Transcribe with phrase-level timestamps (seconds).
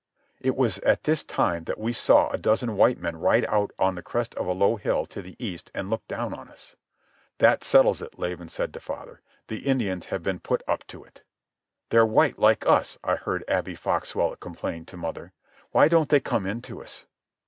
[0.39, 3.93] It was at this time that we saw a dozen white men ride out on
[3.93, 6.75] the crest of a low hill to the east and look down on us.
[7.37, 9.21] "That settles it," Laban said to father.
[9.47, 11.21] "The Indians have been put up to it."
[11.89, 15.33] "They're white like us," I heard Abby Foxwell complain to mother.
[15.69, 17.05] "Why don't they come in to us?"